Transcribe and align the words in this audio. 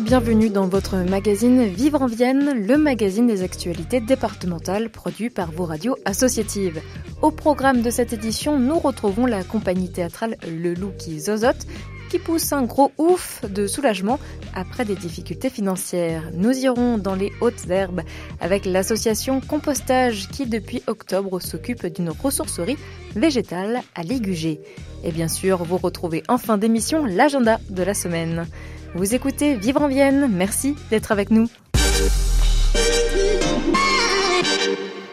Bienvenue 0.00 0.48
dans 0.48 0.66
votre 0.66 0.96
magazine 0.96 1.64
Vivre 1.64 2.00
en 2.00 2.06
Vienne, 2.06 2.66
le 2.66 2.78
magazine 2.78 3.26
des 3.26 3.42
actualités 3.42 4.00
départementales 4.00 4.88
produit 4.88 5.28
par 5.28 5.52
vos 5.52 5.66
radios 5.66 5.96
associatives. 6.06 6.80
Au 7.20 7.30
programme 7.30 7.82
de 7.82 7.90
cette 7.90 8.12
édition, 8.14 8.58
nous 8.58 8.78
retrouvons 8.78 9.26
la 9.26 9.44
compagnie 9.44 9.90
théâtrale 9.90 10.36
Le 10.48 10.72
Loup 10.72 10.92
qui 10.98 11.20
zozote 11.20 11.66
qui 12.08 12.18
pousse 12.18 12.52
un 12.52 12.62
gros 12.62 12.90
ouf 12.98 13.44
de 13.48 13.66
soulagement 13.66 14.18
après 14.54 14.84
des 14.84 14.96
difficultés 14.96 15.50
financières. 15.50 16.30
Nous 16.34 16.56
irons 16.58 16.98
dans 16.98 17.14
les 17.14 17.32
hautes 17.40 17.68
herbes 17.68 18.02
avec 18.40 18.66
l'association 18.66 19.40
Compostage 19.40 20.28
qui 20.28 20.46
depuis 20.46 20.82
octobre 20.88 21.40
s'occupe 21.40 21.86
d'une 21.86 22.10
ressourcerie 22.10 22.78
végétale 23.14 23.82
à 23.94 24.02
Ligugé. 24.02 24.60
Et 25.04 25.12
bien 25.12 25.28
sûr, 25.28 25.62
vous 25.62 25.78
retrouvez 25.78 26.22
en 26.28 26.38
fin 26.38 26.58
d'émission 26.58 27.04
l'agenda 27.04 27.60
de 27.70 27.82
la 27.82 27.94
semaine. 27.94 28.46
Vous 28.94 29.14
écoutez 29.14 29.54
Vivre 29.54 29.82
en 29.82 29.88
Vienne, 29.88 30.28
merci 30.28 30.74
d'être 30.90 31.12
avec 31.12 31.30
nous. 31.30 31.48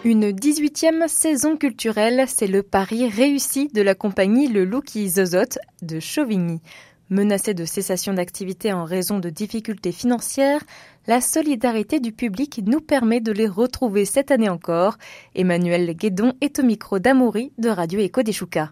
Une 0.03 0.31
18e 0.31 1.07
saison 1.07 1.57
culturelle, 1.57 2.25
c'est 2.27 2.47
le 2.47 2.63
pari 2.63 3.07
réussi 3.07 3.67
de 3.67 3.83
la 3.83 3.93
compagnie 3.93 4.47
Le 4.47 4.65
Loup 4.65 4.81
qui 4.81 5.07
zozote 5.09 5.59
de 5.83 5.99
Chauvigny. 5.99 6.59
Menacée 7.09 7.53
de 7.53 7.65
cessation 7.65 8.13
d'activité 8.13 8.73
en 8.73 8.83
raison 8.83 9.19
de 9.19 9.29
difficultés 9.29 9.91
financières, 9.91 10.63
la 11.05 11.21
solidarité 11.21 11.99
du 11.99 12.11
public 12.11 12.61
nous 12.65 12.81
permet 12.81 13.21
de 13.21 13.31
les 13.31 13.47
retrouver 13.47 14.05
cette 14.05 14.31
année 14.31 14.49
encore. 14.49 14.97
Emmanuel 15.35 15.93
Guédon 15.93 16.33
est 16.41 16.59
au 16.59 16.63
micro 16.63 16.97
d'Amoury 16.97 17.53
de 17.59 17.69
Radio 17.69 17.99
Éco 17.99 18.23
des 18.23 18.33
Choucas. 18.33 18.71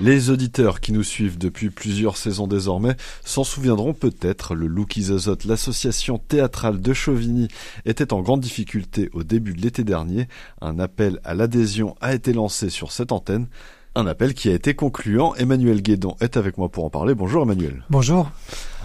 Les 0.00 0.30
auditeurs 0.30 0.80
qui 0.80 0.92
nous 0.92 1.02
suivent 1.02 1.36
depuis 1.36 1.68
plusieurs 1.68 2.16
saisons 2.16 2.46
désormais 2.46 2.96
s'en 3.22 3.44
souviendront 3.44 3.92
peut-être, 3.92 4.54
le 4.54 4.66
Louki 4.66 5.12
Azote, 5.12 5.44
l'association 5.44 6.16
théâtrale 6.16 6.80
de 6.80 6.94
Chauvigny, 6.94 7.48
était 7.84 8.14
en 8.14 8.22
grande 8.22 8.40
difficulté 8.40 9.10
au 9.12 9.24
début 9.24 9.52
de 9.52 9.60
l'été 9.60 9.84
dernier. 9.84 10.26
Un 10.62 10.78
appel 10.78 11.20
à 11.22 11.34
l'adhésion 11.34 11.96
a 12.00 12.14
été 12.14 12.32
lancé 12.32 12.70
sur 12.70 12.92
cette 12.92 13.12
antenne. 13.12 13.46
Un 13.94 14.06
appel 14.06 14.32
qui 14.32 14.48
a 14.48 14.54
été 14.54 14.72
concluant. 14.72 15.34
Emmanuel 15.34 15.82
Guédon 15.82 16.16
est 16.20 16.38
avec 16.38 16.56
moi 16.56 16.70
pour 16.70 16.86
en 16.86 16.90
parler. 16.90 17.14
Bonjour 17.14 17.42
Emmanuel. 17.42 17.84
Bonjour. 17.90 18.30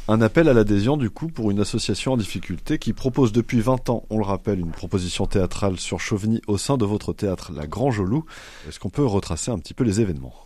Un 0.09 0.19
appel 0.19 0.49
à 0.49 0.53
l'adhésion 0.53 0.97
du 0.97 1.09
coup 1.09 1.30
pour 1.30 1.49
une 1.49 1.61
association 1.61 2.11
en 2.11 2.17
difficulté 2.17 2.77
qui 2.77 2.91
propose 2.91 3.31
depuis 3.31 3.61
20 3.61 3.89
ans, 3.89 4.03
on 4.09 4.17
le 4.17 4.25
rappelle, 4.25 4.59
une 4.59 4.71
proposition 4.71 5.27
théâtrale 5.27 5.80
sur 5.80 6.02
Chauvigny 6.02 6.41
au 6.47 6.58
sein 6.58 6.75
de 6.75 6.83
votre 6.83 7.13
théâtre 7.13 7.53
La 7.55 7.67
Grange 7.67 8.02
au 8.02 8.25
Est-ce 8.67 8.80
qu'on 8.80 8.89
peut 8.89 9.05
retracer 9.05 9.49
un 9.49 9.59
petit 9.59 9.73
peu 9.73 9.86
les 9.86 10.02
événements? 10.02 10.45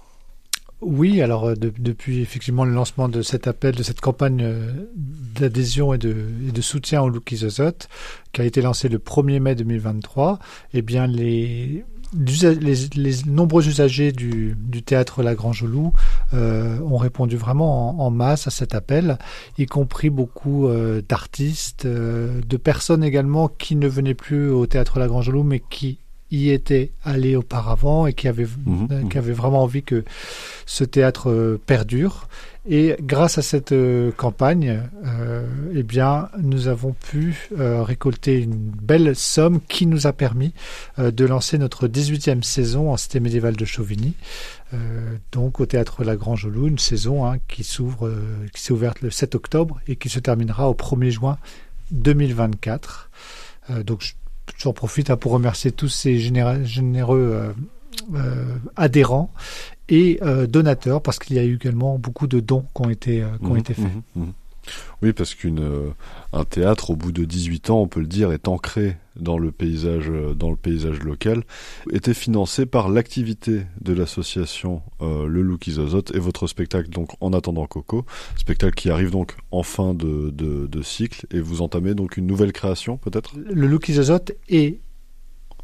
Oui, 0.82 1.22
alors 1.22 1.46
euh, 1.46 1.56
de, 1.56 1.74
depuis 1.78 2.22
effectivement 2.22 2.64
le 2.64 2.74
lancement 2.74 3.10
de 3.10 3.22
cet 3.22 3.48
appel, 3.48 3.76
de 3.76 3.84
cette 3.84 4.00
campagne 4.00 4.42
euh, 4.42 4.90
d'adhésion 4.96 5.94
et 5.94 5.98
de, 5.98 6.62
soutien 6.62 7.02
au 7.02 7.10
Look 7.10 7.24
qui 7.24 8.42
a 8.42 8.44
été 8.44 8.62
lancé 8.62 8.90
le 8.90 8.98
1er 8.98 9.40
mai 9.40 9.56
2023, 9.56 10.40
eh 10.74 10.82
bien 10.82 11.08
les, 11.08 11.84
les, 12.14 13.24
nombreux 13.26 13.68
usagers 13.68 14.12
du, 14.12 14.56
théâtre 14.86 15.24
La 15.24 15.36
Grange 15.36 15.64
Loup 15.64 15.94
euh, 16.34 16.80
ont 16.80 16.98
répondu 16.98 17.38
vraiment 17.38 18.02
en, 18.02 18.10
masse 18.10 18.48
à 18.48 18.52
cet 18.52 18.74
appel, 18.76 19.18
y 19.58 19.66
compris 19.66 20.10
beaucoup 20.10 20.68
euh, 20.68 21.02
d'artistes, 21.08 21.86
de 21.86 22.58
personnes 22.58 23.04
également 23.04 23.48
qui 23.48 23.76
ne 23.76 23.88
venaient 23.88 24.14
plus 24.14 24.50
au 24.50 24.66
théâtre 24.66 25.00
La 25.00 25.08
Grange 25.08 25.30
Loup, 25.30 25.44
mais 25.44 25.62
qui 25.70 26.00
y 26.32 26.52
étaient 26.52 26.92
allés 27.04 27.36
auparavant 27.36 28.06
et 28.06 28.14
qui 28.14 28.28
avaient, 28.28 28.46
mmh, 28.46 28.88
mmh. 28.90 29.10
qui 29.10 29.18
avaient 29.18 29.34
vraiment 29.34 29.64
envie 29.64 29.84
que 29.84 30.04
ce 30.66 30.84
théâtre 30.84 31.30
euh, 31.30 31.60
perdure. 31.66 32.28
Et 32.72 32.96
grâce 33.02 33.40
à 33.40 33.42
cette 33.42 33.72
euh, 33.72 34.12
campagne, 34.12 34.84
euh, 35.04 35.48
eh 35.74 35.82
bien, 35.82 36.30
nous 36.38 36.68
avons 36.68 36.92
pu 36.92 37.50
euh, 37.58 37.82
récolter 37.84 38.42
une 38.42 38.54
belle 38.54 39.16
somme 39.16 39.60
qui 39.68 39.88
nous 39.88 40.06
a 40.06 40.14
permis 40.14 40.54
euh, 41.00 41.10
de 41.10 41.26
lancer 41.26 41.58
notre 41.58 41.88
18e 41.88 42.44
saison 42.44 42.92
en 42.92 42.98
cité 42.98 43.22
médiévale 43.22 43.56
de 43.56 43.66
Chauvigny, 43.66 44.14
euh, 44.76 45.16
donc 45.32 45.60
au 45.60 45.66
théâtre 45.66 46.04
La 46.04 46.16
Grange 46.16 46.46
Loup, 46.46 46.68
une 46.68 46.78
saison 46.78 47.26
hein, 47.26 47.38
qui 47.48 47.64
s'ouvre, 47.64 48.12
qui 48.54 48.62
s'est 48.62 48.74
ouverte 48.74 49.02
le 49.02 49.10
7 49.10 49.34
octobre 49.34 49.80
et 49.88 49.96
qui 49.96 50.10
se 50.10 50.20
terminera 50.20 50.70
au 50.70 50.74
1er 50.76 51.10
juin 51.10 51.38
2024. 51.92 53.10
donc, 53.84 54.14
j'en 54.58 54.74
profite 54.74 55.10
hein, 55.10 55.18
pour 55.18 55.32
remercier 55.32 55.72
tous 55.72 55.90
ces 55.90 56.18
généreux 56.20 57.54
euh, 58.16 58.56
adhérents 58.76 59.32
et 59.90 60.20
euh, 60.22 60.48
donateurs, 60.48 61.02
parce 61.02 61.20
qu'il 61.20 61.36
y 61.36 61.40
a 61.40 61.44
eu 61.44 61.56
également 61.56 61.98
beaucoup 61.98 62.28
de 62.28 62.40
dons 62.40 62.66
qui 62.76 62.82
ont 62.82 62.90
été, 62.90 63.22
euh, 63.22 63.28
qui 63.40 63.46
ont 63.46 63.56
mmh, 63.56 63.58
été 63.58 63.74
faits. 63.74 63.86
Mmh, 64.16 64.22
mmh. 64.22 64.34
Oui, 65.02 65.14
parce 65.14 65.36
qu'un 65.36 66.44
théâtre, 66.50 66.92
au 66.92 66.96
bout 66.96 67.12
de 67.12 67.26
18 67.26 67.70
ans, 67.70 67.82
on 67.82 67.88
peut 67.88 68.02
le 68.02 68.08
dire, 68.08 68.32
est 68.32 68.48
ancré 68.48 68.98
dans 69.16 69.38
le 69.38 69.52
paysage, 69.52 70.12
dans 70.36 70.50
le 70.50 70.56
paysage 70.56 71.00
local, 71.00 71.44
était 71.92 72.14
financé 72.14 72.66
par 72.66 72.90
l'activité 72.90 73.64
de 73.82 73.94
l'association 73.94 74.82
euh, 75.02 75.28
Le 75.28 75.42
Loup 75.42 75.60
Isozote 75.68 76.14
et 76.16 76.20
votre 76.20 76.48
spectacle, 76.48 76.90
donc 76.90 77.12
En 77.22 77.34
attendant 77.34 77.66
Coco, 77.66 78.06
spectacle 78.38 78.76
qui 78.76 78.90
arrive 78.90 79.12
donc 79.12 79.36
en 79.52 79.64
fin 79.64 79.94
de, 79.94 80.82
cycle, 80.84 81.26
et 81.32 81.40
vous 81.40 81.62
entamez 81.62 81.94
donc 81.94 82.18
une 82.18 82.26
nouvelle 82.26 82.54
création, 82.54 82.98
peut-être? 82.98 83.34
Le 83.36 83.68
Loup 83.68 83.80
est 83.88 84.34
et 84.50 84.80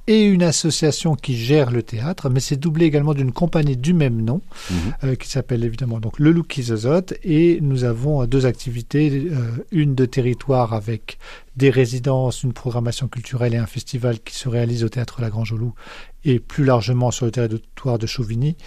une 0.08 0.44
association 0.44 1.16
qui 1.16 1.36
gère 1.36 1.72
le 1.72 1.82
théâtre, 1.82 2.30
mais 2.30 2.40
c'est 2.40 2.58
doublé 2.58 2.86
également 2.86 3.14
d'une 3.14 3.32
compagnie 3.32 3.78
du 3.78 3.94
même 3.94 4.22
nom, 4.22 4.42
mmh. 4.70 4.74
euh, 5.04 5.16
qui 5.16 5.30
s'appelle 5.30 5.64
évidemment 5.64 6.00
donc 6.00 6.20
le 6.20 6.32
Loukizozote, 6.32 7.14
et 7.24 7.60
nous 7.62 7.84
avons 7.84 8.22
euh, 8.22 8.28
deux 8.28 8.46
activités, 8.46 9.28
euh, 9.32 9.66
une 9.72 9.96
de 9.96 10.06
territoire 10.06 10.74
avec 10.74 11.18
des 11.56 11.70
résidences, 11.70 12.44
une 12.44 12.54
programmation 12.54 13.08
culturelle 13.08 13.54
et 13.54 13.58
un 13.58 13.66
festival 13.66 14.20
qui 14.20 14.36
se 14.36 14.50
réalise 14.50 14.84
au 14.84 14.90
théâtre 14.90 15.22
La 15.22 15.30
Grange 15.30 15.54
au 15.54 15.58
Loup 15.58 15.74
et 16.26 16.40
plus 16.40 16.66
largement 16.66 17.12
sur 17.12 17.26
le 17.26 17.32
territoire 17.32 18.00
de 18.00 18.08
Chauvigny, 18.08 18.58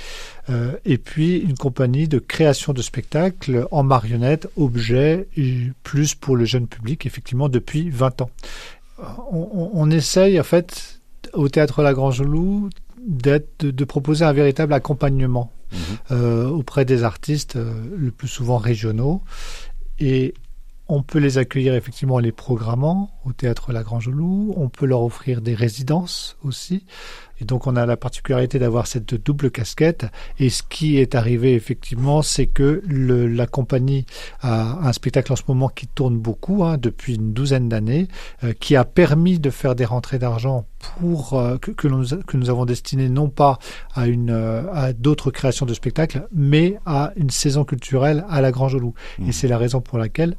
euh, 0.48 0.72
et 0.84 0.96
puis 0.96 1.38
une 1.38 1.56
compagnie 1.56 2.06
de 2.08 2.18
création 2.18 2.72
de 2.72 2.82
spectacles 2.82 3.66
en 3.72 3.82
marionnettes, 3.82 4.48
objets, 4.56 5.26
et 5.36 5.72
plus 5.82 6.14
pour 6.14 6.36
le 6.36 6.44
jeune 6.44 6.68
public, 6.68 7.04
effectivement, 7.04 7.48
depuis 7.48 7.90
20 7.90 8.22
ans. 8.22 8.30
On, 9.32 9.48
on, 9.52 9.70
on 9.74 9.90
essaye, 9.90 10.38
en 10.38 10.44
fait, 10.44 10.97
au 11.38 11.48
théâtre 11.48 11.82
La 11.82 11.94
Grange 11.94 12.22
Loup 12.22 12.68
de, 13.06 13.42
de, 13.60 13.84
proposer 13.84 14.24
un 14.24 14.32
véritable 14.32 14.72
accompagnement 14.72 15.52
mmh. 15.70 15.76
euh, 16.10 16.48
auprès 16.48 16.84
des 16.84 17.04
artistes, 17.04 17.56
euh, 17.56 17.72
le 17.96 18.10
plus 18.10 18.28
souvent 18.28 18.58
régionaux. 18.58 19.22
Et 20.00 20.34
on 20.88 21.02
peut 21.02 21.18
les 21.18 21.38
accueillir 21.38 21.74
effectivement 21.74 22.16
en 22.16 22.18
les 22.18 22.32
programmant 22.32 23.10
au 23.24 23.32
théâtre 23.32 23.72
La 23.72 23.82
Grange 23.82 24.08
Loup. 24.08 24.52
On 24.56 24.68
peut 24.68 24.86
leur 24.86 25.02
offrir 25.02 25.40
des 25.40 25.54
résidences 25.54 26.36
aussi. 26.42 26.84
Et 27.40 27.44
donc 27.44 27.66
on 27.66 27.76
a 27.76 27.86
la 27.86 27.96
particularité 27.96 28.58
d'avoir 28.58 28.86
cette 28.86 29.14
double 29.14 29.50
casquette. 29.50 30.06
Et 30.38 30.50
ce 30.50 30.62
qui 30.62 30.98
est 30.98 31.14
arrivé 31.14 31.54
effectivement, 31.54 32.22
c'est 32.22 32.46
que 32.46 32.82
le, 32.86 33.26
la 33.26 33.46
compagnie 33.46 34.06
a 34.40 34.86
un 34.86 34.92
spectacle 34.92 35.32
en 35.32 35.36
ce 35.36 35.42
moment 35.48 35.68
qui 35.68 35.86
tourne 35.86 36.18
beaucoup 36.18 36.64
hein, 36.64 36.76
depuis 36.78 37.14
une 37.14 37.32
douzaine 37.32 37.68
d'années, 37.68 38.08
euh, 38.44 38.52
qui 38.52 38.76
a 38.76 38.84
permis 38.84 39.38
de 39.38 39.50
faire 39.50 39.74
des 39.74 39.84
rentrées 39.84 40.18
d'argent 40.18 40.66
pour 41.00 41.34
euh, 41.34 41.58
que, 41.58 41.70
que, 41.70 41.88
nous, 41.88 42.04
que 42.26 42.36
nous 42.36 42.50
avons 42.50 42.64
destiné 42.64 43.08
non 43.08 43.28
pas 43.28 43.58
à 43.94 44.06
une 44.06 44.30
euh, 44.30 44.72
à 44.72 44.92
d'autres 44.92 45.30
créations 45.30 45.66
de 45.66 45.74
spectacles, 45.74 46.28
mais 46.32 46.78
à 46.86 47.12
une 47.16 47.30
saison 47.30 47.64
culturelle 47.64 48.24
à 48.28 48.40
la 48.40 48.50
Grange 48.50 48.76
Loup. 48.76 48.94
Mmh. 49.18 49.28
Et 49.28 49.32
c'est 49.32 49.48
la 49.48 49.58
raison 49.58 49.80
pour 49.80 49.98
laquelle 49.98 50.36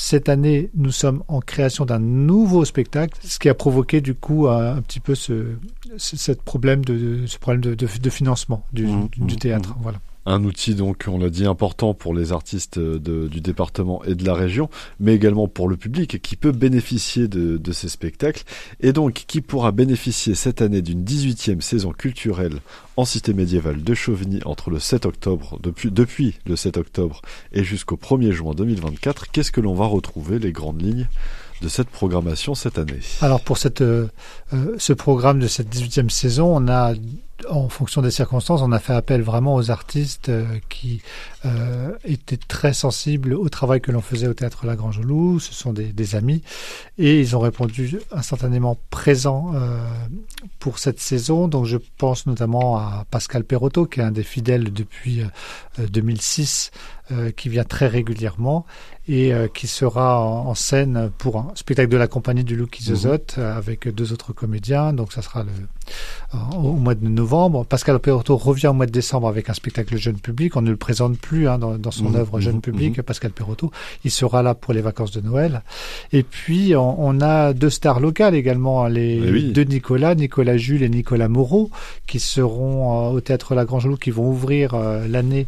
cette 0.00 0.28
année, 0.28 0.70
nous 0.76 0.92
sommes 0.92 1.24
en 1.26 1.40
création 1.40 1.84
d'un 1.84 1.98
nouveau 1.98 2.64
spectacle, 2.64 3.18
ce 3.20 3.40
qui 3.40 3.48
a 3.48 3.54
provoqué 3.54 4.00
du 4.00 4.14
coup 4.14 4.46
un, 4.46 4.76
un 4.76 4.80
petit 4.80 5.00
peu 5.00 5.16
ce, 5.16 5.56
ce, 5.96 6.30
problème 6.30 6.84
de, 6.84 7.26
ce 7.26 7.36
problème 7.36 7.62
de, 7.62 7.74
de, 7.74 7.88
de 8.00 8.10
financement 8.10 8.64
du, 8.72 8.86
mmh, 8.86 9.08
du 9.18 9.34
théâtre. 9.34 9.70
Mmh. 9.70 9.82
Voilà 9.82 9.98
un 10.28 10.44
outil 10.44 10.74
donc 10.74 11.06
on 11.08 11.18
l'a 11.18 11.30
dit 11.30 11.46
important 11.46 11.94
pour 11.94 12.14
les 12.14 12.32
artistes 12.32 12.78
de, 12.78 13.28
du 13.28 13.40
département 13.40 14.04
et 14.04 14.14
de 14.14 14.24
la 14.24 14.34
région, 14.34 14.68
mais 15.00 15.14
également 15.14 15.48
pour 15.48 15.68
le 15.68 15.76
public 15.76 16.20
qui 16.20 16.36
peut 16.36 16.52
bénéficier 16.52 17.28
de, 17.28 17.72
ces 17.72 17.88
spectacles 17.88 18.44
et 18.80 18.92
donc 18.92 19.24
qui 19.26 19.40
pourra 19.40 19.72
bénéficier 19.72 20.34
cette 20.34 20.62
année 20.62 20.82
d'une 20.82 21.04
18e 21.04 21.60
saison 21.60 21.92
culturelle 21.92 22.60
en 22.96 23.04
cité 23.04 23.32
médiévale 23.32 23.82
de 23.82 23.94
Chauvigny 23.94 24.40
entre 24.44 24.70
le 24.70 24.78
7 24.78 25.06
octobre 25.06 25.58
depuis, 25.62 26.34
le 26.46 26.56
7 26.56 26.76
octobre 26.76 27.22
et 27.52 27.64
jusqu'au 27.64 27.96
1er 27.96 28.32
juin 28.32 28.52
2024. 28.54 29.30
Qu'est-ce 29.30 29.52
que 29.52 29.60
l'on 29.60 29.74
va 29.74 29.86
retrouver 29.86 30.38
les 30.38 30.52
grandes 30.52 30.82
lignes 30.82 31.08
de 31.62 31.68
cette 31.68 31.88
programmation 31.88 32.54
cette 32.54 32.78
année? 32.78 33.00
Alors 33.22 33.40
pour 33.40 33.56
cette, 33.56 33.80
euh, 33.80 34.08
ce 34.78 34.92
programme 34.92 35.38
de 35.38 35.46
cette 35.46 35.74
18e 35.74 36.10
saison, 36.10 36.56
on 36.56 36.68
a 36.68 36.94
en 37.48 37.68
fonction 37.68 38.02
des 38.02 38.10
circonstances, 38.10 38.62
on 38.62 38.72
a 38.72 38.78
fait 38.78 38.92
appel 38.92 39.22
vraiment 39.22 39.54
aux 39.54 39.70
artistes 39.70 40.28
euh, 40.28 40.44
qui 40.68 41.02
euh, 41.44 41.92
étaient 42.04 42.36
très 42.38 42.72
sensibles 42.72 43.34
au 43.34 43.48
travail 43.48 43.80
que 43.80 43.92
l'on 43.92 44.00
faisait 44.00 44.26
au 44.26 44.34
théâtre 44.34 44.66
Lagrange 44.66 45.00
Loup. 45.00 45.38
Ce 45.38 45.54
sont 45.54 45.72
des, 45.72 45.92
des, 45.92 46.16
amis 46.16 46.42
et 46.98 47.20
ils 47.20 47.36
ont 47.36 47.40
répondu 47.40 48.00
instantanément 48.10 48.76
présents 48.90 49.52
euh, 49.54 49.78
pour 50.58 50.78
cette 50.78 51.00
saison. 51.00 51.48
Donc 51.48 51.66
je 51.66 51.76
pense 51.98 52.26
notamment 52.26 52.76
à 52.76 53.06
Pascal 53.10 53.44
Perotto, 53.44 53.86
qui 53.86 54.00
est 54.00 54.02
un 54.02 54.10
des 54.10 54.24
fidèles 54.24 54.72
depuis 54.72 55.22
2006, 55.78 56.70
euh, 57.10 57.14
euh, 57.14 57.30
qui 57.30 57.48
vient 57.48 57.64
très 57.64 57.86
régulièrement 57.86 58.66
et 59.08 59.32
qui 59.54 59.66
sera 59.66 60.20
en, 60.22 60.54
scène 60.54 61.10
pour 61.16 61.38
un 61.38 61.52
spectacle 61.54 61.88
de 61.88 61.96
la 61.96 62.08
compagnie 62.08 62.44
du 62.44 62.56
Loup 62.56 62.68
Zot 62.78 63.38
avec 63.38 63.88
deux 63.88 64.12
autres 64.12 64.34
comédiens. 64.34 64.92
Donc 64.92 65.14
ça 65.14 65.22
sera 65.22 65.44
le, 65.44 65.50
au 66.54 66.72
mois 66.72 66.94
de 66.94 67.08
novembre 67.08 67.64
Pascal 67.64 67.98
Perotto 67.98 68.36
revient 68.36 68.68
au 68.68 68.72
mois 68.72 68.86
de 68.86 68.90
décembre 68.90 69.28
avec 69.28 69.48
un 69.48 69.54
spectacle 69.54 69.96
jeune 69.96 70.18
public. 70.18 70.56
On 70.56 70.62
ne 70.62 70.70
le 70.70 70.76
présente 70.76 71.18
plus 71.18 71.48
hein, 71.48 71.58
dans, 71.58 71.90
son 71.90 72.10
mmh, 72.10 72.16
œuvre 72.16 72.40
jeune 72.40 72.56
mmh, 72.56 72.60
public, 72.60 72.98
mmh. 72.98 73.02
Pascal 73.02 73.30
Perotto. 73.30 73.70
Il 74.04 74.10
sera 74.10 74.42
là 74.42 74.54
pour 74.54 74.74
les 74.74 74.80
vacances 74.80 75.12
de 75.12 75.20
Noël. 75.20 75.62
Et 76.12 76.22
puis, 76.22 76.74
on, 76.76 77.20
a 77.20 77.52
deux 77.52 77.70
stars 77.70 78.00
locales 78.00 78.34
également, 78.34 78.84
hein, 78.84 78.88
les 78.88 79.16
eh 79.16 79.52
deux 79.52 79.64
Nicolas, 79.64 80.14
Nicolas 80.14 80.56
Jules 80.56 80.82
et 80.82 80.88
Nicolas 80.88 81.28
Moreau, 81.28 81.70
qui 82.06 82.20
seront 82.20 83.08
euh, 83.08 83.10
au 83.10 83.20
Théâtre 83.20 83.54
Lagrange 83.54 83.86
Loup, 83.86 83.96
qui 83.96 84.10
vont 84.10 84.28
ouvrir 84.28 84.74
euh, 84.74 85.06
l'année 85.08 85.46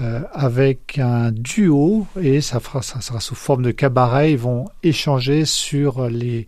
euh, 0.00 0.20
avec 0.32 0.98
un 0.98 1.30
duo 1.30 2.06
et 2.20 2.40
ça, 2.40 2.58
fera, 2.58 2.82
ça 2.82 3.00
sera 3.00 3.20
sous 3.20 3.34
forme 3.34 3.62
de 3.62 3.70
cabaret. 3.70 4.32
Ils 4.32 4.38
vont 4.38 4.66
échanger 4.82 5.44
sur 5.44 6.08
les 6.08 6.46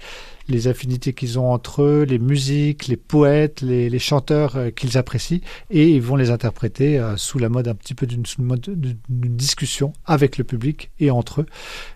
les 0.49 0.69
affinités 0.69 1.13
qu'ils 1.13 1.39
ont 1.39 1.53
entre 1.53 1.83
eux, 1.83 2.03
les 2.03 2.19
musiques, 2.19 2.87
les 2.87 2.97
poètes, 2.97 3.61
les, 3.61 3.91
les 3.91 3.99
chanteurs 3.99 4.57
euh, 4.57 4.71
qu'ils 4.71 4.97
apprécient, 4.99 5.41
et 5.71 5.91
ils 5.91 6.03
vont 6.03 6.17
les 6.17 6.31
interpréter 6.31 6.99
euh, 6.99 7.17
sous 7.17 7.39
la 7.39 7.49
mode 7.49 7.69
un 7.69 7.75
petit 7.75 7.95
peu 7.95 8.07
d'une 8.07 8.25
discussion 9.09 9.93
avec 10.05 10.39
le 10.39 10.45
public 10.45 10.91
et 11.01 11.11
entre 11.11 11.43
eux. 11.43 11.47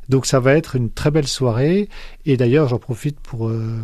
Donc 0.08 0.26
ça 0.26 0.40
va 0.40 0.54
être 0.54 0.76
une 0.76 0.90
très 0.90 1.10
belle 1.10 1.28
soirée. 1.28 1.88
Et 2.26 2.36
d'ailleurs, 2.36 2.68
j'en 2.68 2.78
profite 2.78 3.18
pour 3.20 3.48
euh, 3.48 3.80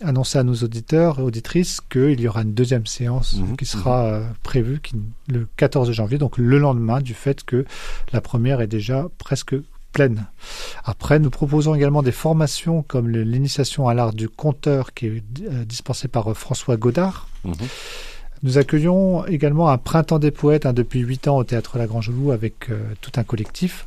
annoncer 0.00 0.38
à 0.38 0.42
nos 0.42 0.54
auditeurs 0.54 1.18
et 1.18 1.22
auditrices 1.22 1.80
qu'il 1.80 2.20
y 2.20 2.28
aura 2.28 2.42
une 2.42 2.54
deuxième 2.54 2.86
séance 2.86 3.36
mhm. 3.36 3.56
qui 3.56 3.66
sera 3.66 4.20
prévue 4.42 4.80
qui, 4.80 4.94
le 5.28 5.46
14 5.56 5.90
janvier, 5.92 6.18
donc 6.18 6.38
le 6.38 6.58
lendemain 6.58 7.00
du 7.00 7.14
fait 7.14 7.44
que 7.44 7.64
la 8.12 8.20
première 8.20 8.60
est 8.60 8.66
déjà 8.66 9.08
presque 9.18 9.56
après, 10.84 11.18
nous 11.18 11.30
proposons 11.30 11.74
également 11.74 12.02
des 12.02 12.12
formations 12.12 12.82
comme 12.82 13.08
l'initiation 13.08 13.88
à 13.88 13.94
l'art 13.94 14.12
du 14.12 14.28
conteur 14.28 14.94
qui 14.94 15.06
est 15.06 15.22
euh, 15.42 15.64
dispensée 15.64 16.08
par 16.08 16.30
euh, 16.30 16.34
François 16.34 16.76
Godard. 16.76 17.28
Mhm. 17.44 17.54
Nous 18.42 18.58
accueillons 18.58 19.26
également 19.26 19.70
un 19.70 19.78
printemps 19.78 20.18
des 20.18 20.30
poètes 20.30 20.66
hein, 20.66 20.72
depuis 20.72 21.00
huit 21.00 21.26
ans 21.26 21.38
au 21.38 21.44
théâtre 21.44 21.78
Lagrange 21.78 22.10
Loup 22.10 22.32
avec 22.32 22.70
euh, 22.70 22.78
tout 23.00 23.12
un 23.16 23.24
collectif. 23.24 23.86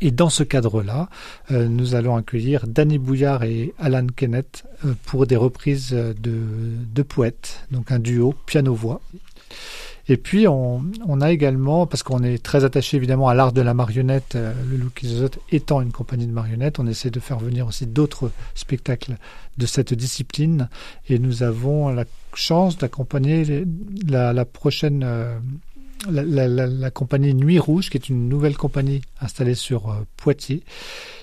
Et 0.00 0.10
dans 0.10 0.28
ce 0.28 0.42
cadre-là, 0.42 1.08
nous 1.48 1.94
allons 1.94 2.16
accueillir 2.16 2.66
Danny 2.66 2.98
Bouillard 2.98 3.44
et 3.44 3.72
Alan 3.78 4.06
Kennett 4.14 4.64
pour 5.06 5.26
des 5.26 5.36
reprises 5.36 5.92
de, 5.92 6.14
de 6.22 7.02
poètes, 7.02 7.64
donc 7.70 7.90
un 7.90 7.98
duo 7.98 8.34
piano-voix. 8.44 9.00
Et 10.08 10.16
puis, 10.16 10.46
on, 10.46 10.84
on 11.06 11.20
a 11.20 11.32
également, 11.32 11.86
parce 11.86 12.02
qu'on 12.02 12.22
est 12.22 12.42
très 12.42 12.64
attaché 12.64 12.96
évidemment 12.96 13.28
à 13.28 13.34
l'art 13.34 13.52
de 13.52 13.60
la 13.60 13.74
marionnette, 13.74 14.36
euh, 14.36 14.52
le 14.70 14.76
Look 14.76 15.02
étant 15.50 15.80
une 15.80 15.90
compagnie 15.90 16.26
de 16.26 16.32
marionnettes, 16.32 16.78
on 16.78 16.86
essaie 16.86 17.10
de 17.10 17.18
faire 17.18 17.38
venir 17.38 17.66
aussi 17.66 17.86
d'autres 17.86 18.30
spectacles 18.54 19.16
de 19.58 19.66
cette 19.66 19.94
discipline. 19.94 20.68
Et 21.08 21.18
nous 21.18 21.42
avons 21.42 21.88
la 21.88 22.04
chance 22.34 22.78
d'accompagner 22.78 23.64
la, 24.06 24.32
la, 24.32 24.44
prochaine... 24.44 25.02
Euh, 25.04 25.38
la, 26.08 26.22
la, 26.22 26.66
la, 26.66 26.90
compagnie 26.90 27.34
Nuit 27.34 27.58
Rouge, 27.58 27.90
qui 27.90 27.96
est 27.96 28.08
une 28.08 28.28
nouvelle 28.28 28.56
compagnie 28.56 29.00
installée 29.20 29.54
sur 29.54 29.90
euh, 29.90 30.06
Poitiers 30.16 30.62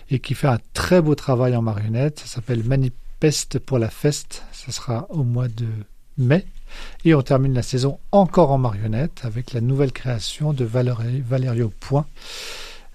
et 0.10 0.20
qui 0.20 0.34
fait 0.34 0.48
un 0.48 0.60
très 0.74 1.02
beau 1.02 1.16
travail 1.16 1.56
en 1.56 1.62
marionnette. 1.62 2.20
Ça 2.20 2.28
s'appelle 2.28 2.64
Manifeste 2.64 3.60
pour 3.60 3.80
la 3.80 3.90
Feste. 3.90 4.44
Ça 4.52 4.72
sera 4.72 5.08
au 5.10 5.24
mois 5.24 5.48
de 5.48 5.68
mai. 6.18 6.46
Et 7.06 7.14
on 7.16 7.22
termine 7.22 7.54
la 7.54 7.64
saison 7.64 8.00
encore 8.12 8.52
en 8.52 8.58
marionnette 8.58 9.22
avec 9.24 9.54
la 9.54 9.62
nouvelle 9.62 9.92
création 9.92 10.54
de 10.54 10.66
Valerio 10.66 11.72
Point. 11.80 12.06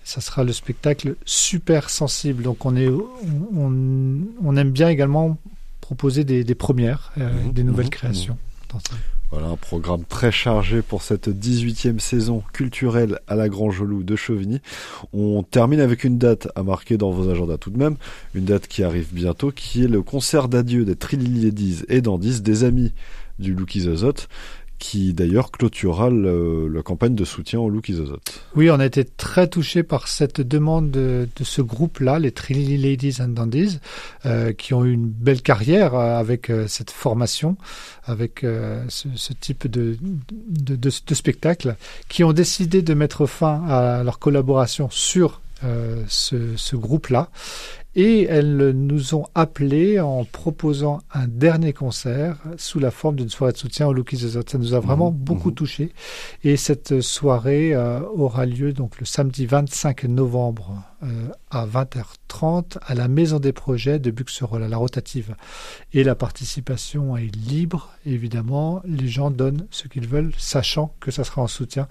Ça 0.05 0.21
sera 0.21 0.45
le 0.45 0.53
spectacle 0.53 1.17
super 1.27 1.91
sensible. 1.91 2.43
Donc 2.43 2.65
on, 2.65 2.77
est, 2.77 2.89
on, 2.89 4.57
aime 4.57 4.71
bien 4.71 4.89
également 4.89 5.37
proposer 5.81 6.25
des, 6.25 6.55
premières, 6.55 7.13
euh, 7.19 7.31
mmh, 7.31 7.53
des 7.53 7.63
nouvelles 7.63 7.87
mmh, 7.87 7.91
créations. 7.91 8.39
Mmh. 8.75 8.79
Voilà 9.31 9.49
un 9.49 9.57
programme 9.57 10.05
très 10.09 10.33
chargé 10.33 10.81
pour 10.81 11.03
cette 11.03 11.29
18e 11.29 11.99
saison 11.99 12.43
culturelle 12.55 13.19
à 13.27 13.35
la 13.35 13.51
Grand 13.51 13.71
Jolou 13.71 14.03
de 14.03 14.17
Chauvigny. 14.17 14.63
On 15.13 15.43
termine 15.43 15.81
avec 15.81 16.05
une 16.05 16.17
date 16.17 16.49
à 16.55 16.63
marquer 16.63 16.97
dans 16.97 17.11
vos 17.11 17.29
agendas 17.29 17.59
tout 17.59 17.69
de 17.69 17.77
même, 17.77 17.97
une 18.35 18.47
date 18.47 18.69
qui 18.69 18.83
arrive 18.83 19.13
bientôt, 19.13 19.53
qui 19.53 19.85
est 19.85 19.89
le 19.89 20.01
concert 20.01 20.49
d'adieu 20.49 20.87
des 20.87 20.97
Trilly 20.97 21.85
et 21.89 22.01
d'Andis, 22.01 22.41
des 22.41 22.65
amis 22.65 22.95
du 23.38 23.55
Lucky 23.55 23.81
Zazot, 23.81 24.26
qui 24.79 25.12
d'ailleurs 25.12 25.50
clôturera 25.50 26.08
la 26.11 26.82
campagne 26.82 27.14
de 27.14 27.25
soutien 27.25 27.58
au 27.58 27.69
Lucky 27.69 27.94
Zazot. 27.94 28.20
Oui, 28.55 28.70
on 28.70 28.79
a 28.79 28.87
été 28.87 29.05
très 29.05 29.49
touché 29.49 29.82
par 29.82 30.08
cette 30.08 30.40
demande 30.40 30.90
de, 30.90 31.29
ce 31.43 31.62
groupe-là, 31.62 32.19
les 32.19 32.32
Trilly 32.32 32.79
Ladies 32.79 33.20
and 33.20 33.29
Dandies, 33.29 33.81
euh, 34.25 34.52
qui 34.52 34.75
ont 34.75 34.85
eu 34.85 34.93
une 34.93 35.08
belle 35.08 35.43
carrière 35.43 35.94
euh, 35.94 36.19
avec 36.19 36.50
euh, 36.50 36.67
cette 36.69 36.90
formation, 36.90 37.56
avec 38.05 38.44
ce, 38.88 39.32
type 39.35 39.67
de, 39.67 40.91
spectacle, 40.91 41.76
qui 42.08 42.25
ont 42.25 42.32
décidé 42.32 42.82
de 42.82 42.94
mettre 42.94 43.26
fin 43.26 43.64
à 43.69 44.02
leur 44.05 44.19
collaboration 44.19 44.88
sur 44.91 45.41
ce 45.61 46.76
groupe-là 46.76 47.31
et 47.94 48.25
elles 48.25 48.70
nous 48.70 49.14
ont 49.14 49.26
appelés 49.35 49.99
en 49.99 50.25
proposant 50.25 51.00
un 51.12 51.26
dernier 51.26 51.73
concert 51.73 52.37
sous 52.56 52.79
la 52.79 52.90
forme 52.90 53.17
d'une 53.17 53.29
soirée 53.29 53.52
de 53.52 53.58
soutien 53.58 53.87
au 53.87 53.93
Lucky 53.93 54.17
the 54.17 54.49
Ça 54.49 54.58
nous 54.58 54.75
a 54.75 54.81
vraiment 54.81 55.11
mmh, 55.11 55.17
beaucoup 55.17 55.50
mmh. 55.50 55.55
touché. 55.55 55.93
Et 56.44 56.56
cette 56.56 57.00
soirée 57.00 57.75
euh, 57.75 58.00
aura 58.14 58.46
lieu 58.46 58.73
donc 58.73 59.00
le 59.00 59.06
samedi 59.06 59.46
25 59.46 60.05
novembre 60.05 60.82
euh, 61.02 61.29
à 61.50 61.67
20h30 61.67 62.79
à 62.87 62.94
la 62.94 63.08
Maison 63.08 63.38
des 63.38 63.52
Projets 63.52 63.99
de 63.99 64.11
Buxerolles, 64.11 64.63
à 64.63 64.69
la 64.69 64.77
rotative. 64.77 65.34
Et 65.93 66.05
la 66.05 66.15
participation 66.15 67.17
est 67.17 67.34
libre, 67.34 67.91
évidemment. 68.06 68.82
Les 68.84 69.08
gens 69.08 69.31
donnent 69.31 69.67
ce 69.70 69.89
qu'ils 69.89 70.06
veulent, 70.06 70.32
sachant 70.36 70.94
que 71.01 71.10
ça 71.10 71.24
sera 71.24 71.43
en 71.43 71.46
soutien 71.46 71.89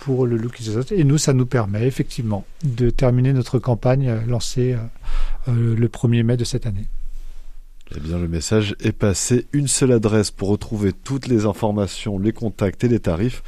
pour 0.00 0.26
le 0.26 0.36
Look 0.36 0.58
Et 0.92 1.04
nous, 1.04 1.18
ça 1.18 1.34
nous 1.34 1.44
permet 1.44 1.86
effectivement 1.86 2.44
de 2.64 2.88
terminer 2.88 3.32
notre 3.32 3.58
campagne 3.58 4.08
euh, 4.08 4.20
lancée 4.26 4.72
euh, 4.72 4.78
le 5.46 5.88
1er 5.88 6.22
mai 6.22 6.36
de 6.36 6.44
cette 6.44 6.66
année. 6.66 6.86
Eh 7.96 8.00
bien, 8.00 8.18
le 8.18 8.28
message 8.28 8.76
est 8.80 8.92
passé. 8.92 9.46
Une 9.52 9.66
seule 9.66 9.92
adresse 9.92 10.30
pour 10.30 10.48
retrouver 10.48 10.92
toutes 10.92 11.26
les 11.26 11.44
informations, 11.44 12.18
les 12.18 12.32
contacts 12.32 12.84
et 12.84 12.88
les 12.88 13.00
tarifs, 13.00 13.42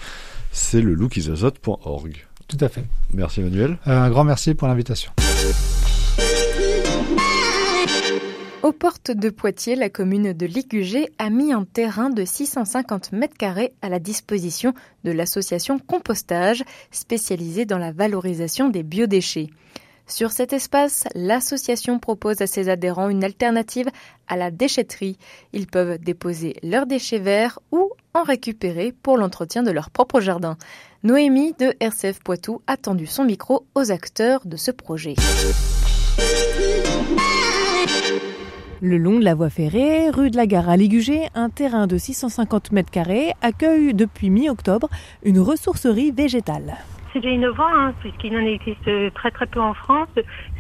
c'est 0.51 0.81
le 0.81 0.95
lookisazote.org. 0.95 2.27
Tout 2.49 2.57
à 2.61 2.69
fait. 2.69 2.85
Merci 3.15 3.41
Emmanuel. 3.41 3.79
un 3.87 4.11
grand 4.11 4.25
merci 4.25 4.55
pour 4.55 4.69
l'invitation. 4.69 5.13
Aux 8.63 8.73
portes 8.73 9.11
de 9.11 9.31
Poitiers, 9.31 9.75
la 9.75 9.91
commune 9.91 10.33
de 10.33 10.47
Ligugé 10.47 11.09
a 11.19 11.31
mis 11.31 11.53
un 11.53 11.65
terrain 11.65 12.11
de 12.11 12.25
650 12.25 13.13
mètres 13.13 13.37
carrés 13.37 13.73
à 13.83 13.89
la 13.89 13.99
disposition 13.99 14.73
de 15.05 15.13
l'association 15.13 15.79
Compostage, 15.79 16.63
spécialisée 16.91 17.65
dans 17.65 17.79
la 17.79 17.91
valorisation 17.91 18.69
des 18.69 18.83
biodéchets. 18.83 19.49
Sur 20.12 20.31
cet 20.31 20.52
espace, 20.52 21.04
l'association 21.14 21.99
propose 21.99 22.42
à 22.42 22.47
ses 22.47 22.69
adhérents 22.69 23.09
une 23.09 23.25
alternative 23.25 23.88
à 24.28 24.37
la 24.37 24.50
déchetterie. 24.50 25.16
Ils 25.54 25.66
peuvent 25.66 25.97
déposer 25.97 26.54
leurs 26.62 26.85
déchets 26.85 27.19
verts 27.19 27.61
ou 27.73 27.88
en 28.12 28.23
récupérer 28.23 28.92
pour 29.02 29.16
l'entretien 29.16 29.62
de 29.62 29.71
leur 29.71 29.88
propre 29.88 30.21
jardin. 30.21 30.59
Noémie 31.02 31.54
de 31.59 31.75
RCF 31.81 32.21
Poitou 32.23 32.61
a 32.66 32.76
tendu 32.76 33.07
son 33.07 33.25
micro 33.25 33.64
aux 33.75 33.90
acteurs 33.90 34.42
de 34.45 34.59
ce 34.59 34.71
projet. 34.71 35.14
Le 38.83 38.99
long 38.99 39.19
de 39.19 39.25
la 39.25 39.35
voie 39.35 39.49
ferrée, 39.49 40.11
rue 40.11 40.31
de 40.31 40.37
la 40.37 40.47
Gare 40.47 40.69
à 40.69 40.76
Ligugé, 40.76 41.31
un 41.35 41.49
terrain 41.49 41.87
de 41.87 41.97
650 41.97 42.73
mètres 42.73 42.90
carrés 42.90 43.33
accueille 43.40 43.95
depuis 43.95 44.28
mi-octobre 44.28 44.90
une 45.23 45.40
ressourcerie 45.40 46.11
végétale. 46.11 46.76
C'est 47.12 47.25
innovant 47.25 47.69
hein, 47.69 47.92
puisqu'il 48.00 48.37
en 48.37 48.47
existe 48.47 48.88
très 49.14 49.31
très 49.31 49.47
peu 49.47 49.61
en 49.61 49.75
France. 49.75 50.09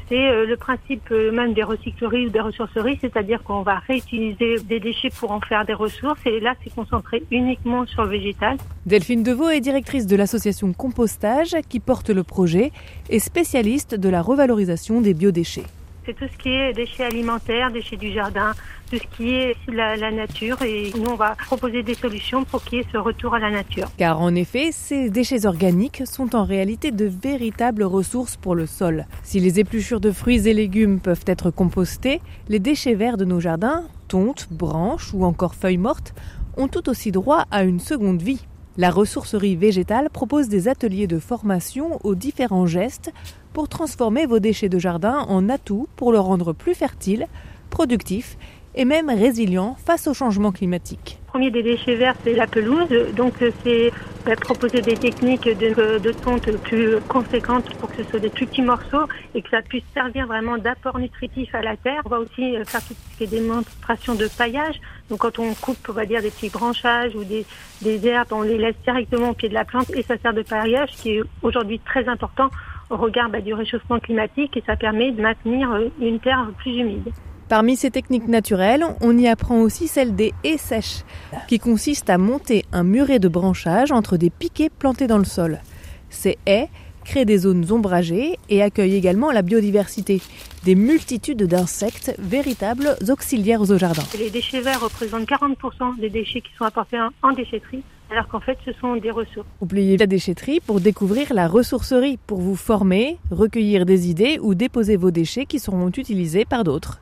C'est 0.08 0.28
euh, 0.28 0.44
le 0.44 0.56
principe 0.56 1.10
euh, 1.10 1.32
même 1.32 1.54
des 1.54 1.62
recycleries 1.62 2.26
ou 2.26 2.30
des 2.30 2.40
ressourceries, 2.40 2.98
c'est-à-dire 3.00 3.42
qu'on 3.42 3.62
va 3.62 3.78
réutiliser 3.78 4.56
des 4.60 4.80
déchets 4.80 5.10
pour 5.10 5.30
en 5.30 5.40
faire 5.40 5.64
des 5.64 5.72
ressources 5.72 6.20
et 6.26 6.40
là 6.40 6.54
c'est 6.62 6.74
concentré 6.74 7.22
uniquement 7.30 7.86
sur 7.86 8.02
le 8.02 8.10
végétal. 8.10 8.56
Delphine 8.84 9.22
Deveau 9.22 9.48
est 9.48 9.60
directrice 9.60 10.06
de 10.06 10.16
l'association 10.16 10.72
Compostage 10.72 11.56
qui 11.68 11.80
porte 11.80 12.10
le 12.10 12.24
projet 12.24 12.72
et 13.08 13.18
spécialiste 13.18 13.94
de 13.94 14.08
la 14.08 14.20
revalorisation 14.20 15.00
des 15.00 15.14
biodéchets. 15.14 15.64
C'est 16.04 16.14
tout 16.14 16.26
ce 16.32 16.36
qui 16.36 16.48
est 16.48 16.72
déchets 16.72 17.04
alimentaires, 17.04 17.70
déchets 17.70 17.96
du 17.96 18.12
jardin, 18.12 18.54
tout 18.90 18.96
ce 18.96 19.16
qui 19.16 19.34
est 19.34 19.54
la, 19.68 20.10
nature. 20.10 20.60
Et 20.62 20.92
nous, 20.98 21.10
on 21.10 21.14
va 21.14 21.36
proposer 21.36 21.84
des 21.84 21.94
solutions 21.94 22.44
pour 22.44 22.64
qu'il 22.64 22.78
y 22.78 22.80
ait 22.80 22.86
ce 22.90 22.98
retour 22.98 23.34
à 23.34 23.38
la 23.38 23.50
nature. 23.50 23.88
Car 23.96 24.20
en 24.20 24.34
effet, 24.34 24.70
ces 24.72 25.10
déchets 25.10 25.46
organiques 25.46 26.02
sont 26.04 26.34
en 26.34 26.44
réalité 26.44 26.90
de 26.90 27.04
véritables 27.04 27.84
ressources 27.84 28.36
pour 28.36 28.56
le 28.56 28.66
sol. 28.66 29.06
Si 29.22 29.38
les 29.38 29.60
épluchures 29.60 30.00
de 30.00 30.10
fruits 30.10 30.48
et 30.48 30.54
légumes 30.54 30.98
peuvent 30.98 31.24
être 31.26 31.50
compostées, 31.50 32.20
les 32.48 32.58
déchets 32.58 32.94
verts 32.94 33.16
de 33.16 33.24
nos 33.24 33.38
jardins, 33.38 33.84
tontes, 34.08 34.48
branches 34.50 35.14
ou 35.14 35.24
encore 35.24 35.54
feuilles 35.54 35.78
mortes, 35.78 36.14
ont 36.56 36.66
tout 36.66 36.88
aussi 36.88 37.12
droit 37.12 37.44
à 37.52 37.62
une 37.62 37.80
seconde 37.80 38.20
vie. 38.20 38.44
La 38.76 38.90
ressourcerie 38.90 39.54
végétale 39.54 40.08
propose 40.10 40.48
des 40.48 40.66
ateliers 40.66 41.06
de 41.06 41.18
formation 41.18 41.98
aux 42.04 42.14
différents 42.14 42.66
gestes 42.66 43.12
pour 43.52 43.68
transformer 43.68 44.26
vos 44.26 44.38
déchets 44.38 44.68
de 44.68 44.78
jardin 44.78 45.26
en 45.28 45.48
atouts 45.48 45.88
pour 45.96 46.12
le 46.12 46.18
rendre 46.18 46.52
plus 46.52 46.74
fertile, 46.74 47.26
productif 47.70 48.36
et 48.74 48.84
même 48.84 49.10
résilient 49.10 49.76
face 49.84 50.06
au 50.06 50.14
changement 50.14 50.52
climatique. 50.52 51.18
Le 51.26 51.38
premier 51.38 51.50
des 51.50 51.62
déchets 51.62 51.96
verts, 51.96 52.14
c'est 52.24 52.34
la 52.34 52.46
pelouse. 52.46 52.88
Donc, 53.16 53.34
c'est 53.64 53.90
bah, 54.26 54.36
proposer 54.36 54.82
des 54.82 54.96
techniques 54.96 55.44
de, 55.44 55.98
de 55.98 56.12
tonte 56.12 56.50
plus 56.58 57.00
conséquentes 57.08 57.74
pour 57.76 57.90
que 57.90 58.02
ce 58.02 58.10
soit 58.10 58.20
des 58.20 58.28
plus 58.28 58.46
petits 58.46 58.62
morceaux 58.62 59.06
et 59.34 59.42
que 59.42 59.48
ça 59.48 59.62
puisse 59.62 59.84
servir 59.94 60.26
vraiment 60.26 60.58
d'apport 60.58 60.98
nutritif 60.98 61.54
à 61.54 61.62
la 61.62 61.76
terre. 61.76 62.02
On 62.04 62.08
va 62.10 62.20
aussi 62.20 62.54
faire 62.66 62.82
tout 62.86 62.94
ce 62.94 63.18
qui 63.18 63.24
est 63.24 63.26
démonstration 63.26 64.14
de 64.14 64.28
paillage. 64.36 64.76
Donc, 65.08 65.20
quand 65.20 65.38
on 65.38 65.54
coupe, 65.54 65.78
on 65.88 65.92
va 65.92 66.06
dire 66.06 66.20
des 66.20 66.30
petits 66.30 66.50
branchages 66.50 67.14
ou 67.14 67.24
des, 67.24 67.46
des 67.80 68.06
herbes, 68.06 68.28
on 68.32 68.42
les 68.42 68.58
laisse 68.58 68.76
directement 68.84 69.30
au 69.30 69.34
pied 69.34 69.48
de 69.48 69.54
la 69.54 69.64
plante 69.64 69.90
et 69.94 70.02
ça 70.02 70.16
sert 70.18 70.34
de 70.34 70.42
paillage, 70.42 70.90
qui 70.90 71.16
est 71.16 71.22
aujourd'hui 71.42 71.78
très 71.78 72.08
important 72.08 72.50
au 72.90 72.96
regard 72.96 73.30
bah, 73.30 73.40
du 73.40 73.54
réchauffement 73.54 73.98
climatique 73.98 74.56
et 74.56 74.62
ça 74.66 74.76
permet 74.76 75.12
de 75.12 75.22
maintenir 75.22 75.70
une 76.00 76.20
terre 76.20 76.46
plus 76.58 76.76
humide. 76.76 77.10
Parmi 77.52 77.76
ces 77.76 77.90
techniques 77.90 78.28
naturelles, 78.28 78.82
on 79.02 79.18
y 79.18 79.28
apprend 79.28 79.60
aussi 79.60 79.86
celle 79.86 80.16
des 80.16 80.32
haies 80.42 80.56
sèches, 80.56 81.04
qui 81.48 81.58
consiste 81.58 82.08
à 82.08 82.16
monter 82.16 82.64
un 82.72 82.82
muret 82.82 83.18
de 83.18 83.28
branchage 83.28 83.92
entre 83.92 84.16
des 84.16 84.30
piquets 84.30 84.70
plantés 84.70 85.06
dans 85.06 85.18
le 85.18 85.26
sol. 85.26 85.60
Ces 86.08 86.38
haies 86.46 86.70
créent 87.04 87.26
des 87.26 87.36
zones 87.36 87.70
ombragées 87.70 88.38
et 88.48 88.62
accueillent 88.62 88.94
également 88.94 89.30
la 89.30 89.42
biodiversité, 89.42 90.22
des 90.64 90.74
multitudes 90.74 91.42
d'insectes, 91.42 92.14
véritables 92.18 92.96
auxiliaires 93.10 93.60
aux 93.60 93.76
jardins. 93.76 94.04
Les 94.18 94.30
déchets 94.30 94.62
verts 94.62 94.80
représentent 94.80 95.28
40% 95.28 96.00
des 96.00 96.08
déchets 96.08 96.40
qui 96.40 96.54
sont 96.56 96.64
apportés 96.64 96.96
en 97.22 97.32
déchetterie 97.32 97.82
alors 98.10 98.28
qu'en 98.28 98.40
fait 98.40 98.58
ce 98.64 98.72
sont 98.80 98.96
des 98.96 99.10
ressources. 99.10 99.46
Oubliez 99.60 99.96
la 99.96 100.06
déchetterie 100.06 100.60
pour 100.60 100.80
découvrir 100.80 101.32
la 101.32 101.48
ressourcerie, 101.48 102.18
pour 102.26 102.40
vous 102.40 102.56
former, 102.56 103.18
recueillir 103.30 103.86
des 103.86 104.08
idées 104.08 104.38
ou 104.40 104.54
déposer 104.54 104.96
vos 104.96 105.10
déchets 105.10 105.46
qui 105.46 105.58
seront 105.58 105.88
utilisés 105.88 106.44
par 106.44 106.64
d'autres. 106.64 107.00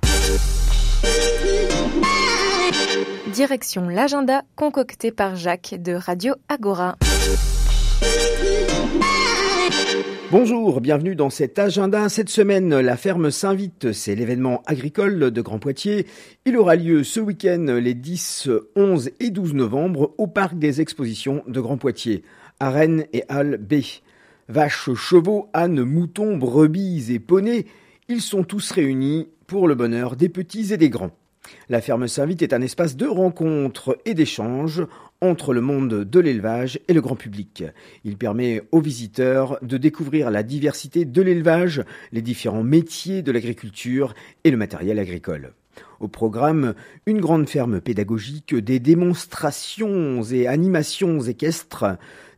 Direction 3.33 3.89
l'agenda 3.89 4.43
concocté 4.57 5.13
par 5.13 5.37
Jacques 5.37 5.75
de 5.79 5.93
Radio 5.93 6.35
Agora. 6.49 6.97
Bonjour, 10.31 10.81
bienvenue 10.81 11.17
dans 11.17 11.31
cet 11.31 11.59
agenda. 11.59 12.09
Cette 12.09 12.29
semaine, 12.29 12.79
la 12.79 12.97
ferme 12.97 13.31
s'invite. 13.31 13.93
C'est 13.93 14.15
l'événement 14.15 14.63
agricole 14.67 15.33
de 15.33 15.41
Grand 15.41 15.59
Poitiers. 15.59 16.07
Il 16.45 16.57
aura 16.57 16.77
lieu 16.77 17.03
ce 17.03 17.19
week-end 17.19 17.67
les 17.81 17.95
10, 17.95 18.49
11 18.77 19.11
et 19.19 19.31
12 19.31 19.55
novembre 19.55 20.15
au 20.19 20.27
parc 20.27 20.59
des 20.59 20.81
expositions 20.81 21.43
de 21.49 21.61
Grand 21.61 21.79
Poitiers, 21.79 22.23
à 22.61 22.71
Rennes 22.71 23.07
et 23.13 23.25
Halle 23.29 23.57
B. 23.57 23.81
Vaches, 24.49 24.95
chevaux, 24.95 25.49
ânes, 25.53 25.83
moutons, 25.83 26.37
brebis 26.37 27.13
et 27.13 27.19
poneys, 27.19 27.67
ils 28.11 28.21
sont 28.21 28.43
tous 28.43 28.73
réunis 28.73 29.29
pour 29.47 29.69
le 29.69 29.77
bonheur 29.77 30.17
des 30.17 30.29
petits 30.29 30.73
et 30.73 30.77
des 30.77 30.91
grands. 30.91 31.13
La 31.69 31.81
ferme 31.81 32.09
Saint-Vite 32.09 32.43
est 32.43 32.53
un 32.53 32.61
espace 32.61 32.97
de 32.97 33.07
rencontre 33.07 33.99
et 34.05 34.15
d'échange 34.15 34.85
entre 35.21 35.55
le 35.55 35.61
monde 35.61 36.05
de 36.05 36.21
l'élevage 36.21 36.81
et 36.89 36.93
le 36.93 37.01
grand 37.01 37.15
public. 37.15 37.63
Il 38.05 38.17
permet 38.17 38.63
aux 38.73 38.81
visiteurs 38.81 39.59
de 39.63 39.77
découvrir 39.77 40.31
la 40.31 40.43
diversité 40.43 41.05
de 41.05 41.23
l'élevage, 41.23 41.85
les 42.11 42.23
différents 42.23 42.65
métiers 42.65 43.23
de 43.23 43.31
l'agriculture 43.31 44.15
et 44.43 44.51
le 44.51 44.57
matériel 44.57 44.99
agricole. 44.99 45.53
Au 46.01 46.09
programme, 46.09 46.75
une 47.07 47.21
grande 47.21 47.49
ferme 47.49 47.81
pédagogique, 47.81 48.55
des 48.55 48.81
démonstrations 48.81 50.23
et 50.23 50.47
animations 50.47 51.21
équestres, 51.21 51.85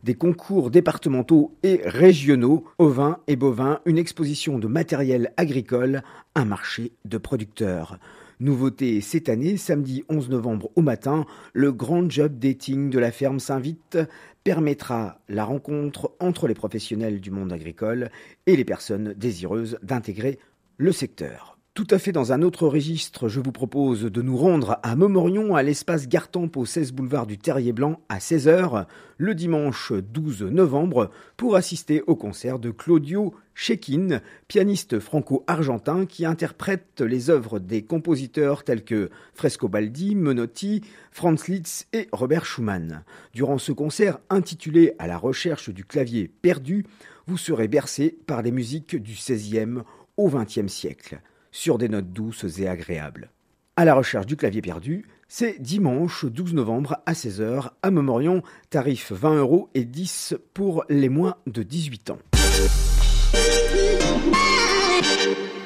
des 0.03 0.15
concours 0.15 0.69
départementaux 0.69 1.55
et 1.63 1.81
régionaux, 1.85 2.65
ovins 2.77 3.19
et 3.27 3.35
bovins, 3.35 3.79
une 3.85 3.97
exposition 3.97 4.59
de 4.59 4.67
matériel 4.67 5.31
agricole, 5.37 6.03
un 6.35 6.45
marché 6.45 6.91
de 7.05 7.17
producteurs. 7.17 7.99
Nouveauté 8.39 8.99
cette 8.99 9.29
année, 9.29 9.55
samedi 9.55 10.03
11 10.09 10.29
novembre 10.29 10.69
au 10.75 10.81
matin, 10.81 11.25
le 11.53 11.71
grand 11.71 12.09
job 12.09 12.39
dating 12.39 12.89
de 12.89 12.99
la 12.99 13.11
ferme 13.11 13.39
Saint-Vite 13.39 13.97
permettra 14.43 15.19
la 15.29 15.45
rencontre 15.45 16.11
entre 16.19 16.47
les 16.47 16.53
professionnels 16.53 17.21
du 17.21 17.31
monde 17.31 17.53
agricole 17.53 18.09
et 18.45 18.57
les 18.57 18.65
personnes 18.65 19.13
désireuses 19.13 19.77
d'intégrer 19.81 20.39
le 20.77 20.91
secteur. 20.91 21.52
Tout 21.75 21.87
à 21.89 21.97
fait 21.97 22.11
dans 22.11 22.31
un 22.33 22.43
autre 22.43 22.67
registre, 22.67 23.29
je 23.29 23.39
vous 23.39 23.51
propose 23.51 24.03
de 24.03 24.21
nous 24.21 24.37
rendre 24.37 24.77
à 24.83 24.95
Momorion, 24.95 25.55
à 25.55 25.63
l'espace 25.63 26.07
Gartempe 26.07 26.55
au 26.55 26.65
16 26.65 26.91
boulevard 26.91 27.25
du 27.25 27.39
Terrier 27.39 27.73
Blanc 27.73 27.99
à 28.09 28.19
16h, 28.19 28.85
le 29.17 29.33
dimanche 29.33 29.91
12 29.91 30.43
novembre, 30.43 31.09
pour 31.35 31.55
assister 31.55 32.03
au 32.05 32.15
concert 32.15 32.59
de 32.59 32.69
Claudio 32.69 33.33
Chekin, 33.55 34.21
pianiste 34.47 34.99
franco-argentin 34.99 36.05
qui 36.05 36.27
interprète 36.27 37.01
les 37.01 37.31
œuvres 37.31 37.57
des 37.57 37.83
compositeurs 37.83 38.63
tels 38.63 38.83
que 38.83 39.09
Frescobaldi, 39.33 40.13
Menotti, 40.13 40.81
Franz 41.11 41.51
Liszt 41.51 41.87
et 41.91 42.07
Robert 42.11 42.45
Schumann. 42.45 43.03
Durant 43.33 43.57
ce 43.57 43.71
concert 43.71 44.19
intitulé 44.29 44.93
À 44.99 45.07
la 45.07 45.17
recherche 45.17 45.71
du 45.71 45.85
clavier 45.85 46.27
perdu, 46.27 46.85
vous 47.25 47.39
serez 47.39 47.67
bercé 47.67 48.15
par 48.27 48.43
les 48.43 48.51
musiques 48.51 48.95
du 48.95 49.13
XVIe 49.13 49.81
au 50.17 50.29
XXe 50.29 50.71
siècle 50.71 51.19
sur 51.53 51.77
des 51.77 51.87
notes 51.87 52.11
douces 52.11 52.59
et 52.59 52.67
agréables. 52.67 53.29
À 53.77 53.85
la 53.85 53.95
recherche 53.95 54.25
du 54.25 54.35
clavier 54.35 54.61
perdu, 54.61 55.05
c'est 55.29 55.59
dimanche 55.59 56.25
12 56.25 56.53
novembre 56.53 56.97
à 57.05 57.13
16h 57.13 57.69
à 57.81 57.91
Memorion, 57.91 58.43
tarif 58.69 59.13
20 59.13 59.37
euros 59.37 59.69
et 59.73 59.85
10 59.85 60.35
pour 60.53 60.83
les 60.89 61.09
moins 61.09 61.37
de 61.47 61.63
18 61.63 62.09
ans. 62.11 62.19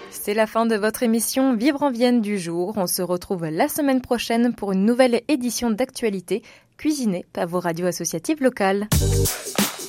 C'est 0.10 0.34
la 0.34 0.46
fin 0.46 0.66
de 0.66 0.76
votre 0.76 1.04
émission 1.04 1.56
Vivre 1.56 1.84
en 1.84 1.90
Vienne 1.90 2.22
du 2.22 2.38
jour. 2.38 2.74
On 2.78 2.88
se 2.88 3.02
retrouve 3.02 3.46
la 3.46 3.68
semaine 3.68 4.02
prochaine 4.02 4.54
pour 4.54 4.74
une 4.74 4.86
nouvelle 4.86 5.22
édition 5.28 5.72
d'actualité 5.72 6.44
cuisinée 6.78 7.26
par 7.34 7.48
vos 7.48 7.60
radios 7.60 7.88
associatives 7.88 8.42
locales. 8.42 8.88